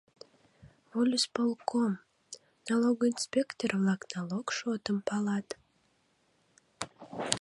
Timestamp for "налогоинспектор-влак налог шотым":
2.69-4.97